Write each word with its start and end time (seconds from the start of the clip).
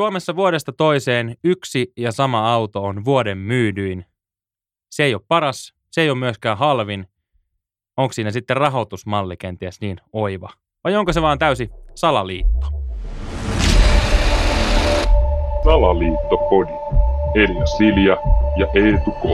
Suomessa 0.00 0.36
vuodesta 0.36 0.72
toiseen 0.72 1.36
yksi 1.44 1.92
ja 1.96 2.12
sama 2.12 2.52
auto 2.52 2.82
on 2.84 3.04
vuoden 3.04 3.38
myydyin. 3.38 4.04
Se 4.90 5.04
ei 5.04 5.14
ole 5.14 5.22
paras, 5.28 5.74
se 5.90 6.00
ei 6.00 6.10
ole 6.10 6.18
myöskään 6.18 6.58
halvin. 6.58 7.06
Onko 7.96 8.12
siinä 8.12 8.30
sitten 8.30 8.56
rahoitusmalli 8.56 9.36
kenties 9.36 9.80
niin 9.80 10.00
oiva? 10.12 10.48
Vai 10.84 10.96
onko 10.96 11.12
se 11.12 11.22
vaan 11.22 11.38
täysi 11.38 11.70
salaliitto? 11.94 12.66
Salaliittopodi. 15.64 16.72
Elia 17.34 17.66
Silja 17.66 18.16
ja 18.56 18.66
Eetu 18.74 19.10
K. 19.10 19.24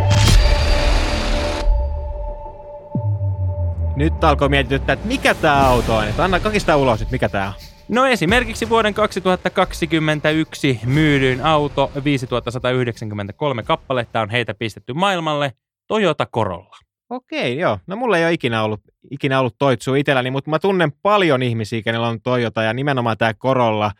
Nyt 3.96 4.24
alkoi 4.24 4.48
mietityttää, 4.48 4.92
että 4.92 5.08
mikä 5.08 5.34
tämä 5.34 5.68
auto 5.68 5.96
on. 5.96 6.08
Että 6.08 6.24
anna 6.24 6.40
kakista 6.40 6.76
ulos, 6.76 7.02
että 7.02 7.12
mikä 7.12 7.28
tämä 7.28 7.46
on. 7.46 7.65
No 7.88 8.06
esimerkiksi 8.06 8.68
vuoden 8.68 8.94
2021 8.94 10.80
myydyin 10.84 11.40
auto 11.44 11.92
5193 12.04 13.62
kappaletta 13.62 14.20
on 14.20 14.30
heitä 14.30 14.54
pistetty 14.54 14.92
maailmalle 14.92 15.52
Toyota 15.86 16.26
Corolla. 16.26 16.76
Okei, 17.10 17.58
joo. 17.58 17.78
No 17.86 17.96
mulla 17.96 18.18
ei 18.18 18.24
ole 18.24 18.32
ikinä 18.32 18.62
ollut, 18.62 18.80
ikinä 19.10 19.40
ollut 19.40 19.54
Toitsu 19.58 19.94
itselläni, 19.94 20.30
mutta 20.30 20.50
mä 20.50 20.58
tunnen 20.58 20.92
paljon 20.92 21.42
ihmisiä, 21.42 21.82
kenellä 21.82 22.08
on 22.08 22.20
Toyota 22.20 22.62
ja 22.62 22.72
nimenomaan 22.72 23.18
tämä 23.18 23.34
Corolla. 23.34 23.92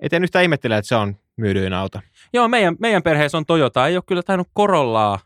Et 0.00 0.12
en 0.12 0.24
yhtään 0.24 0.42
ihmettele, 0.42 0.76
että 0.76 0.88
se 0.88 0.96
on 0.96 1.16
myydyin 1.36 1.72
auto. 1.72 2.00
Joo, 2.32 2.48
meidän, 2.48 2.76
meidän 2.80 3.02
perheessä 3.02 3.38
on 3.38 3.46
Toyota. 3.46 3.86
Ei 3.86 3.96
ole 3.96 4.02
kyllä 4.06 4.22
tainnut 4.22 4.48
Corollaa. 4.56 5.18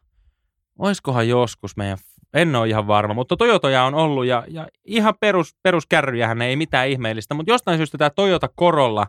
Oiskohan 0.78 1.28
joskus 1.28 1.76
meidän, 1.76 1.98
en 2.34 2.56
ole 2.56 2.68
ihan 2.68 2.86
varma, 2.86 3.14
mutta 3.14 3.36
Toyotoja 3.36 3.84
on 3.84 3.94
ollut 3.94 4.26
ja, 4.26 4.44
ja 4.48 4.68
ihan 4.84 5.14
perus, 5.20 5.56
peruskärryjähän 5.62 6.42
ei 6.42 6.56
mitään 6.56 6.88
ihmeellistä, 6.88 7.34
mutta 7.34 7.52
jostain 7.52 7.78
syystä 7.78 7.98
tämä 7.98 8.10
Toyota 8.10 8.48
Corolla 8.58 9.06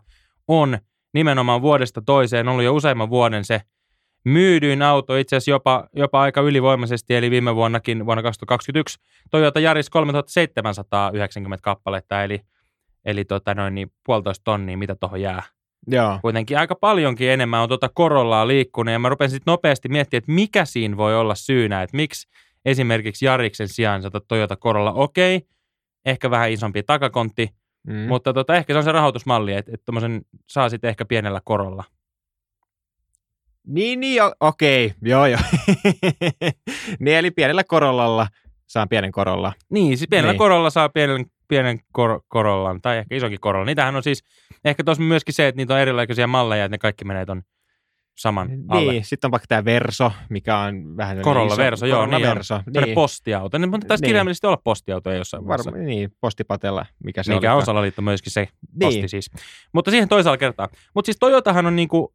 on 0.47 0.77
nimenomaan 1.13 1.61
vuodesta 1.61 2.01
toiseen 2.01 2.47
ollut 2.47 2.63
jo 2.63 2.75
useamman 2.75 3.09
vuoden 3.09 3.45
se 3.45 3.61
myydyin 4.23 4.81
auto, 4.81 5.15
itse 5.15 5.35
asiassa 5.35 5.51
jopa, 5.51 5.87
jopa 5.95 6.21
aika 6.21 6.41
ylivoimaisesti, 6.41 7.15
eli 7.15 7.31
viime 7.31 7.55
vuonnakin, 7.55 8.05
vuonna 8.05 8.23
2021, 8.23 8.99
Toyota 9.31 9.59
Yaris 9.59 9.89
3790 9.89 11.63
kappaletta, 11.63 12.23
eli, 12.23 12.41
eli 13.05 13.25
tota 13.25 13.53
noin, 13.53 13.75
niin 13.75 13.91
puolitoista 14.05 14.43
tonnia, 14.43 14.77
mitä 14.77 14.95
tuohon 14.95 15.21
jää. 15.21 15.43
Joo. 15.87 16.19
Kuitenkin 16.21 16.57
aika 16.59 16.75
paljonkin 16.75 17.29
enemmän 17.29 17.61
on 17.61 17.67
tuota 17.67 17.89
Corollaa 17.89 18.47
liikkunut, 18.47 18.91
ja 18.91 18.99
mä 18.99 19.09
rupesin 19.09 19.35
sitten 19.35 19.51
nopeasti 19.51 19.89
miettimään, 19.89 20.21
että 20.21 20.31
mikä 20.31 20.65
siinä 20.65 20.97
voi 20.97 21.15
olla 21.15 21.35
syynä, 21.35 21.81
että 21.81 21.97
miksi 21.97 22.27
esimerkiksi 22.65 23.25
Jariksen 23.25 23.67
sijaan 23.67 24.01
sata 24.01 24.19
Toyota 24.27 24.55
Corolla, 24.55 24.93
okei, 24.93 25.41
ehkä 26.05 26.31
vähän 26.31 26.51
isompi 26.51 26.83
takakontti, 26.83 27.49
Mm. 27.87 27.93
mutta 28.07 28.33
tota, 28.33 28.55
ehkä 28.55 28.73
se 28.73 28.77
on 28.77 28.83
se 28.83 28.91
rahoitusmalli, 28.91 29.53
että, 29.53 29.71
että 29.73 29.85
tommosen 29.85 30.21
saa 30.49 30.69
sitten 30.69 30.89
ehkä 30.89 31.05
pienellä 31.05 31.41
korolla. 31.43 31.83
Niin, 33.67 33.99
niin, 33.99 34.15
jo, 34.15 34.31
okei, 34.39 34.93
joo, 35.01 35.25
joo. 35.25 35.39
niin, 36.99 37.17
eli 37.17 37.31
pienellä 37.31 37.63
Corollalla 37.63 38.27
saan 38.67 38.89
pienen 38.89 39.11
Corolla. 39.11 39.53
Niin, 39.69 39.97
siis 39.97 40.07
pienellä 40.09 40.27
Niin. 40.31 40.33
niin. 40.33 40.37
korolla 40.39 40.69
saa 40.69 40.89
pienen, 40.89 41.25
pienen 41.47 41.79
kor, 41.91 42.21
korollan, 42.27 42.81
tai 42.81 42.97
ehkä 42.97 43.15
isonkin 43.15 43.39
korolla. 43.39 43.65
Niitähän 43.65 43.95
on 43.95 44.03
siis, 44.03 44.23
ehkä 44.65 44.83
tuossa 44.83 45.03
myöskin 45.03 45.33
se, 45.33 45.47
että 45.47 45.57
niitä 45.57 45.73
on 45.73 45.79
erilaisia 45.79 46.27
malleja, 46.27 46.65
että 46.65 46.73
ne 46.73 46.77
kaikki 46.77 47.05
menee 47.05 47.25
ton 47.25 47.41
saman 48.21 48.49
alle. 48.67 48.91
Niin, 48.91 49.05
sitten 49.05 49.27
on 49.27 49.31
vaikka 49.31 49.47
tämä 49.47 49.65
Verso, 49.65 50.11
mikä 50.29 50.57
on 50.57 50.97
vähän 50.97 51.17
Corolla 51.17 51.53
iso, 51.53 51.57
Verso, 51.61 51.85
joo, 51.85 52.05
niin 52.05 52.15
on. 52.15 52.21
Verso. 52.21 52.55
On 52.55 52.63
Niin, 52.85 52.95
postiauto. 52.95 53.57
Ne, 53.57 53.67
mutta 53.67 53.87
taisi 53.87 54.01
Niin. 54.01 54.09
kirjaimellisesti 54.09 54.47
olla 54.47 54.61
postiautoja 54.63 55.17
jossain 55.17 55.47
vaiheessa. 55.47 55.71
varma, 55.71 55.85
niin, 55.85 56.09
postipatella, 56.21 56.85
mikä 57.03 57.23
se 57.23 57.33
mikä 57.35 57.55
on 57.55 57.65
salaliitto 57.65 58.01
myöskin 58.01 58.31
se 58.33 58.47
posti 58.79 58.99
Niin. 58.99 59.09
siis. 59.09 59.31
Mutta 59.73 59.91
siihen 59.91 60.09
toisella 60.09 60.37
kertaa. 60.37 60.69
Mutta 60.95 61.07
siis 61.07 61.17
Toyotahan 61.19 61.65
on 61.65 61.75
niinku 61.75 62.13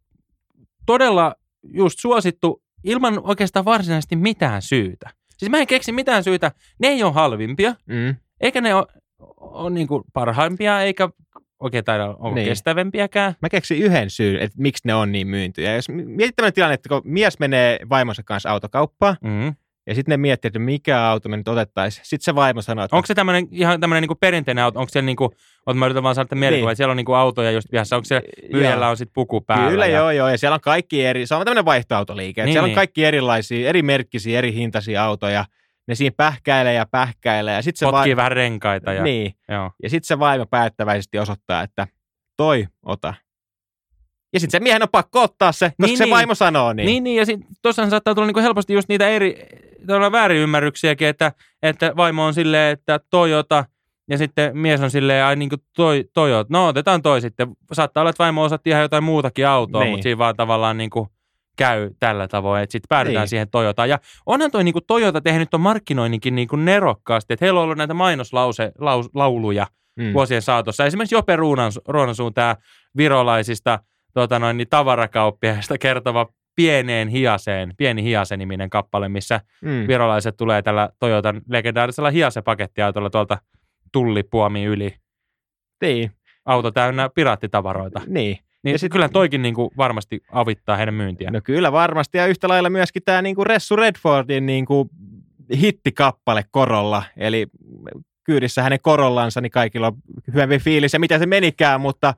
todella 0.86 1.34
just 1.68 1.98
suosittu 1.98 2.62
ilman 2.84 3.20
oikeastaan 3.22 3.64
varsinaisesti 3.64 4.16
mitään 4.16 4.62
syytä. 4.62 5.10
Siis 5.36 5.50
mä 5.50 5.58
en 5.58 5.66
keksi 5.66 5.92
mitään 5.92 6.24
syytä. 6.24 6.52
Ne 6.78 6.88
ei 6.88 7.02
ole 7.02 7.12
halvimpia, 7.12 7.74
Mm. 7.86 8.16
eikä 8.40 8.60
ne 8.60 8.74
ole, 8.74 8.86
ole 9.36 9.70
niinku 9.70 10.04
parhaimpia, 10.12 10.80
eikä 10.80 11.08
oikein 11.60 11.84
taida 11.84 12.06
olla 12.18 12.34
Niin. 12.34 12.48
kestävämpiäkään. 12.48 13.34
Mä 13.42 13.48
keksin 13.48 13.78
yhden 13.78 14.10
syyn, 14.10 14.36
että 14.42 14.56
miksi 14.62 14.82
ne 14.86 14.94
on 14.94 15.12
niin 15.12 15.26
myyntyjä. 15.26 15.74
Jos 15.74 15.88
mietit 15.88 16.36
tämmöinen 16.36 16.52
tilanne, 16.54 16.74
että 16.74 16.88
kun 16.88 17.02
mies 17.04 17.38
menee 17.38 17.78
vaimonsa 17.88 18.22
kanssa 18.22 18.50
autokauppaan, 18.50 19.16
Mm. 19.24 19.54
ja 19.86 19.94
sitten 19.94 20.12
ne 20.12 20.16
miettii, 20.16 20.48
että 20.48 20.58
mikä 20.58 21.02
auto 21.02 21.28
me 21.28 21.36
nyt 21.36 21.48
otettaisiin. 21.48 22.06
Sitten 22.06 22.24
se 22.24 22.34
vaimo 22.34 22.62
sanoo, 22.62 22.84
että 22.84 22.96
Onko 22.96 23.06
se 23.06 23.14
tämmöinen 23.14 23.48
ihan 23.50 23.80
tämmöinen 23.80 24.02
niinku 24.02 24.14
perinteinen 24.14 24.64
auto? 24.64 24.80
Onko 24.80 24.90
siellä 24.90 25.06
niinku, 25.06 25.30
oot 25.66 25.76
mä 25.76 25.84
yritän 25.86 26.02
vaan 26.02 26.14
saada 26.14 26.36
mielikuva, 26.36 26.70
Niin. 26.70 26.76
siellä 26.76 26.90
on 26.90 26.96
niinku 26.96 27.12
autoja 27.14 27.50
just 27.50 27.72
vihassa. 27.72 27.96
Onko 27.96 28.04
siellä 28.04 28.28
myyjällä 28.52 28.88
on 28.88 28.96
sitten 28.96 29.14
puku 29.14 29.40
päällä? 29.40 29.70
Kyllä 29.70 29.86
ja, 29.86 29.96
joo 29.98 30.10
joo, 30.10 30.28
ja 30.28 30.38
siellä 30.38 30.54
on 30.54 30.60
kaikki 30.60 31.04
eri, 31.06 31.26
se 31.26 31.34
on 31.34 31.44
tämmöinen 31.44 31.64
vaihtoautoliike, 31.64 32.40
niin, 32.40 32.46
Niin, 32.46 32.52
siellä 32.52 32.64
on 32.64 32.68
niin. 32.68 32.74
kaikki 32.74 33.04
erilaisia, 33.04 33.68
eri 33.68 33.82
merkkisiä, 33.82 34.38
eri 34.38 34.52
hintaisia 34.54 35.04
autoja, 35.04 35.44
ne 35.88 35.94
siinä 35.94 36.14
pähkäilee 36.16 36.74
ja 36.74 36.86
pähkäilee, 36.90 37.54
ja 37.54 37.62
sitten 37.62 37.78
se, 37.78 37.92
Potkii 37.92 38.16
vai... 38.16 38.16
vähän 38.16 38.32
renkaita. 38.32 38.92
Ja, 38.92 39.02
niin, 39.02 39.34
Joo. 39.48 39.70
ja 39.82 39.90
sit 39.90 40.04
se 40.04 40.18
vaimo 40.18 40.46
päättäväisesti 40.46 41.18
osoittaa, 41.18 41.62
että 41.62 41.86
toi 42.36 42.66
ota. 42.82 43.14
Ja 44.32 44.40
sitten 44.40 44.60
se 44.60 44.62
miehen 44.62 44.82
on 44.82 44.88
pakko 44.92 45.22
ottaa 45.22 45.52
se, 45.52 45.66
koska 45.66 45.86
Niin, 45.86 45.98
se 45.98 46.04
niin. 46.04 46.14
vaimo 46.14 46.34
sanoo 46.34 46.72
niin. 46.72 46.86
Niin, 46.86 47.04
niin 47.04 47.16
ja 47.16 47.26
sitten 47.26 47.48
tuossahan 47.62 47.90
saattaa 47.90 48.14
tulla 48.14 48.26
niinku 48.26 48.40
helposti 48.40 48.72
just 48.72 48.88
niitä 48.88 49.08
eri 49.08 49.46
väärinymmärryksiäkin, 50.12 51.08
että, 51.08 51.32
että 51.62 51.92
vaimo 51.96 52.24
on 52.24 52.34
silleen, 52.34 52.72
että 52.72 53.00
Toyota, 53.10 53.64
ja 54.10 54.18
sitten 54.18 54.58
mies 54.58 54.80
on 54.80 54.90
silleen, 54.90 55.24
ai 55.24 55.36
niin 55.36 55.48
kuin 55.48 55.62
toi, 55.76 56.04
Toyota, 56.12 56.48
no 56.50 56.66
otetaan 56.66 57.02
toi 57.02 57.20
sitten. 57.20 57.56
Saattaa 57.72 58.00
olla, 58.00 58.10
että 58.10 58.22
vaimo 58.24 58.42
osatti 58.42 58.70
ihan 58.70 58.82
jotain 58.82 59.04
muutakin 59.04 59.48
autoa, 59.48 59.80
niin. 59.80 59.90
mutta 59.90 60.02
siinä 60.02 60.18
vaan 60.18 60.36
tavallaan 60.36 60.76
niin 60.76 60.90
kuin 60.90 61.08
käy 61.56 61.90
tällä 62.00 62.28
tavoin, 62.28 62.62
että 62.62 62.72
sitten 62.72 62.88
päädytään 62.88 63.22
Niin. 63.22 63.28
siihen 63.28 63.50
Toyotaan. 63.50 63.88
Ja 63.88 63.98
onhan 64.26 64.50
toi 64.50 64.64
niin 64.64 64.72
kuin 64.72 64.84
Toyota 64.86 65.20
tehnyt 65.20 65.50
ton 65.50 65.60
markkinoinninkin 65.60 66.34
niin 66.34 66.48
kuin 66.48 66.64
nerokkaasti, 66.64 67.32
että 67.32 67.44
heillä 67.44 67.60
on 67.60 67.64
ollut 67.64 67.78
näitä 67.78 67.94
mainoslause, 67.94 68.72
laus, 68.78 69.10
lauluja 69.14 69.66
Mm. 69.96 70.12
vuosien 70.12 70.42
saatossa. 70.42 70.84
Esimerkiksi 70.86 71.14
Jope 71.14 71.36
Ruunas- 71.36 71.80
Ruonansuun 71.88 72.34
tämä 72.34 72.56
virolaisista 72.96 73.78
tota 74.14 74.38
noin, 74.38 74.56
niin 74.56 74.68
tavarakauppiaista 74.68 75.78
kertova 75.78 76.26
pieneen 76.56 77.08
hiaseen, 77.08 77.72
pieni 77.76 78.02
hiase-niminen 78.02 78.70
kappale, 78.70 79.08
missä 79.08 79.40
Mm. 79.62 79.86
virolaiset 79.88 80.36
tulee 80.36 80.62
tällä 80.62 80.90
Toyotan 80.98 81.42
legendaarisella 81.48 82.10
hiase-pakettiautolla 82.10 83.10
tuolta 83.10 83.38
tullipuomi 83.92 84.64
yli. 84.64 84.94
Niin, 85.82 86.10
Auto 86.44 86.70
täynnä 86.70 87.08
piraattitavaroita. 87.14 88.00
niin. 88.06 88.38
Niin 88.62 88.72
Ja 88.72 88.78
sit, 88.78 88.92
kyllä 88.92 89.08
toikin 89.08 89.42
niin 89.42 89.54
kuin 89.54 89.70
varmasti 89.76 90.20
avittaa 90.32 90.76
heidän 90.76 90.94
myyntiä. 90.94 91.30
No 91.30 91.40
kyllä 91.44 91.72
varmasti, 91.72 92.18
ja 92.18 92.26
yhtä 92.26 92.48
lailla 92.48 92.70
myöskin 92.70 93.02
tämä 93.04 93.22
niinku 93.22 93.44
Ressu 93.44 93.76
Redfordin 93.76 94.46
niinku 94.46 94.90
hittikappale 95.60 96.44
Korolla, 96.50 97.02
eli 97.16 97.46
kyydissä 98.24 98.62
hänen 98.62 98.78
Korollansa, 98.82 99.40
niin 99.40 99.50
kaikilla 99.50 99.86
on 99.86 99.96
hyvempi 100.28 100.58
fiilis, 100.58 100.92
ja 100.92 100.98
mitä 100.98 101.18
se 101.18 101.26
menikään, 101.26 101.80
mutta 101.80 102.14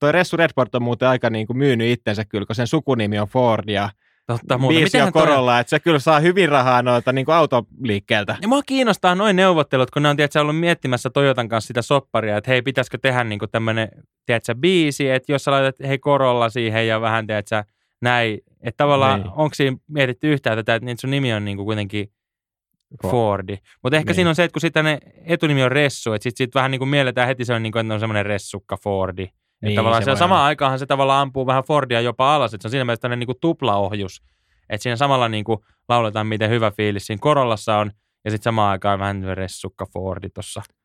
toi 0.00 0.12
Ressu 0.12 0.36
Redford 0.36 0.68
on 0.72 0.82
muuten 0.82 1.08
aika 1.08 1.30
niinku 1.30 1.54
myynyt 1.54 1.88
itsensä 1.88 2.24
kyllä, 2.24 2.46
kun 2.46 2.56
sen 2.56 2.66
sukunimi 2.66 3.18
on 3.18 3.28
Ford, 3.28 3.68
ja 3.68 3.90
Totta 4.28 4.58
muuta. 4.58 4.70
biisi 4.72 4.82
on 4.84 4.84
Mitenhän 4.86 5.12
toi- 5.12 5.22
Korolla, 5.26 5.60
että 5.60 5.70
se 5.70 5.80
kyllä 5.80 5.98
saa 5.98 6.20
hyvin 6.20 6.48
rahaa 6.48 6.82
noilta 6.82 7.12
niinku 7.12 7.32
autoliikkeeltä. 7.32 8.36
Ja 8.42 8.48
mua 8.48 8.62
kiinnostaa 8.66 9.14
noin 9.14 9.36
neuvottelut, 9.36 9.90
kun 9.90 10.02
ne 10.02 10.08
on 10.08 10.16
tiedätkö, 10.16 10.40
ollut 10.40 10.58
miettimässä 10.58 11.10
Toyotan 11.10 11.48
kanssa 11.48 11.66
sitä 11.68 11.82
sopparia, 11.82 12.36
että 12.36 12.50
hei, 12.50 12.62
pitäisikö 12.62 12.98
tehdä 13.02 13.24
niinku 13.24 13.46
tämmöinen, 13.46 13.88
tiedätkö, 14.26 14.54
biisi, 14.54 15.10
että 15.10 15.32
jos 15.32 15.44
sä 15.44 15.50
laitat 15.50 15.88
hei 15.88 15.98
korolla 15.98 16.48
siihen 16.48 16.88
ja 16.88 17.00
vähän, 17.00 17.26
tiedätkö, 17.26 17.64
näin, 18.02 18.38
että 18.60 18.76
tavallaan 18.76 19.20
Niin. 19.20 19.32
onko 19.36 19.54
siinä 19.54 19.76
mietitty 19.88 20.32
yhtään 20.32 20.56
tätä, 20.56 20.74
että 20.74 20.86
niin 20.86 20.98
sun 20.98 21.10
nimi 21.10 21.32
on 21.32 21.44
niinku 21.44 21.64
kuitenkin 21.64 22.12
Ford. 23.02 23.10
Fordi. 23.10 23.58
Mutta 23.82 23.96
ehkä 23.96 24.10
Niin. 24.10 24.14
siinä 24.14 24.30
on 24.30 24.36
se, 24.36 24.44
että 24.44 24.52
kun 24.52 24.60
sitten 24.60 24.84
ne 24.84 24.98
etunimi 25.26 25.62
on 25.62 25.72
Ressu, 25.72 26.12
että 26.12 26.22
sitten 26.22 26.44
sit 26.46 26.54
vähän 26.54 26.70
niin 26.70 26.78
kuin 26.78 26.88
mielletään 26.88 27.28
heti 27.28 27.44
se 27.44 27.54
on, 27.54 27.62
niin 27.62 27.72
kuin, 27.72 27.80
että 27.86 27.94
on 27.94 28.00
semmoinen 28.00 28.26
Ressukka 28.26 28.76
Fordi. 28.76 29.30
Niin, 29.60 29.68
Niin, 29.68 29.76
tavallaan 29.76 30.02
se 30.02 30.10
se 30.10 30.16
samaan 30.16 30.44
aikaanhan 30.44 30.78
se 30.78 30.86
tavallaan 30.86 31.22
ampuu 31.22 31.46
vähän 31.46 31.64
Fordia 31.64 32.00
jopa 32.00 32.34
alas, 32.34 32.54
että 32.54 32.62
se 32.62 32.66
on 32.68 32.70
siinä 32.70 32.84
mielessä 32.84 33.00
tämmöinen 33.02 33.26
niin 33.28 33.36
tuplaohjus. 33.40 34.22
Että 34.70 34.82
siinä 34.82 34.96
samalla 34.96 35.28
niin 35.28 35.44
kuin 35.44 35.58
lauletaan, 35.88 36.26
miten 36.26 36.50
hyvä 36.50 36.70
fiilis 36.70 37.06
siinä 37.06 37.20
Korollassa 37.20 37.76
on, 37.76 37.90
ja 38.24 38.30
sitten 38.30 38.44
samaan 38.44 38.70
aikaan 38.70 38.98
vähän 38.98 39.24
Ressukka 39.24 39.86
Fordi 39.86 40.28
tuossa. 40.30 40.62
Että 40.66 40.76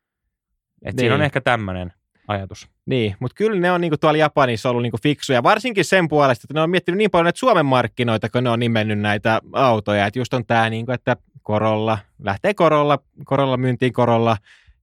niin. 0.83 0.99
siinä 0.99 1.15
on 1.15 1.19
Niin. 1.19 1.25
ehkä 1.25 1.41
tämmöinen 1.41 1.93
ajatus. 2.27 2.67
Niin, 2.85 3.15
mutta 3.19 3.35
kyllä 3.35 3.59
ne 3.59 3.71
on 3.71 3.81
niinku 3.81 3.97
tuolla 3.97 4.17
Japanissa 4.17 4.69
ollut 4.69 4.83
niinku 4.83 4.97
fiksuja, 5.03 5.43
varsinkin 5.43 5.85
sen 5.85 6.07
puolesta, 6.07 6.45
että 6.45 6.53
ne 6.53 6.61
on 6.61 6.69
miettinyt 6.69 6.97
niin 6.97 7.11
paljon 7.11 7.25
näitä 7.25 7.39
Suomen 7.39 7.65
markkinoita, 7.65 8.29
kun 8.29 8.43
ne 8.43 8.49
on 8.49 8.59
nimennyt 8.59 8.99
näitä 8.99 9.41
autoja, 9.53 10.05
että 10.05 10.19
just 10.19 10.33
on 10.33 10.45
tämä, 10.45 10.69
niinku, 10.69 10.91
että 10.91 11.15
Korolla, 11.41 11.97
lähtee 12.23 12.53
Korolla, 12.53 12.99
Korolla 13.25 13.57
myyntiin 13.57 13.93
Korolla, 13.93 14.37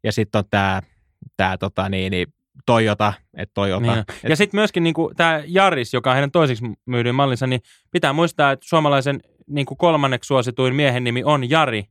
ja 0.04 0.12
sitten 0.12 0.38
on 0.38 0.44
tämä 0.50 0.82
tää, 1.36 1.58
tota, 1.58 1.88
niin, 1.88 2.10
niin, 2.10 2.26
Toyota, 2.66 3.12
että 3.36 3.54
Toyota. 3.54 3.86
Niin. 3.86 3.98
Et, 3.98 4.14
Ja 4.28 4.36
sitten 4.36 4.58
myöskin 4.58 4.82
niin 4.82 4.94
tämä 5.16 5.42
Jaris, 5.46 5.94
joka 5.94 6.10
on 6.10 6.14
heidän 6.14 6.30
toiseksi 6.30 6.64
myydyin 6.86 7.14
mallinsa, 7.14 7.46
niin 7.46 7.60
pitää 7.90 8.12
muistaa, 8.12 8.52
että 8.52 8.66
suomalaisen 8.68 9.20
niin 9.46 9.66
kuin 9.66 9.78
kolmanneksi 9.78 10.26
suosituin 10.28 10.74
miehen 10.74 11.04
nimi 11.04 11.24
on 11.24 11.50
Jari. 11.50 11.84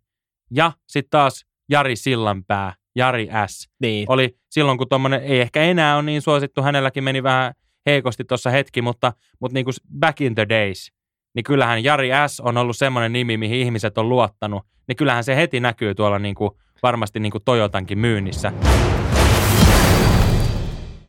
Ja 0.52 0.72
sitten 0.88 1.10
taas 1.10 1.46
Jari 1.70 1.96
Sillanpää, 1.96 2.74
Jari 2.96 3.30
S. 3.48 3.70
niin, 3.82 4.06
Oli 4.10 4.38
silloin, 4.50 4.78
kun 4.78 4.90
tuommoinen 4.90 5.24
ei 5.24 5.42
ehkä 5.42 5.62
enää 5.64 5.96
ole 5.96 6.04
niin 6.04 6.22
suosittu, 6.22 6.62
hänelläkin 6.62 7.04
meni 7.04 7.24
vähän 7.24 7.54
heikosti 7.86 8.24
tuossa 8.24 8.50
hetki, 8.50 8.82
mutta, 8.82 9.14
mutta 9.40 9.54
niin 9.54 9.66
kuin 9.66 9.74
back 10.00 10.22
in 10.22 10.36
the 10.36 10.46
days, 10.50 10.92
niin 11.36 11.44
kyllähän 11.44 11.84
Jari 11.84 12.10
S. 12.28 12.40
on 12.40 12.58
ollut 12.58 12.78
semmoinen 12.78 13.14
nimi, 13.14 13.38
mihin 13.38 13.60
ihmiset 13.60 13.98
on 13.98 14.10
luottanut, 14.10 14.64
niin 14.88 14.96
kyllähän 14.96 15.24
se 15.24 15.36
heti 15.36 15.60
näkyy 15.60 15.96
tuolla 15.96 16.20
niin 16.20 16.36
kuin, 16.36 16.52
varmasti 16.84 17.20
niin 17.20 17.32
kuin 17.32 17.44
Toyotankin 17.46 17.98
myynnissä. 18.00 18.52